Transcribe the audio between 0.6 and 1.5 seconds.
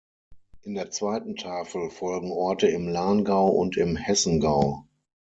In der zweiten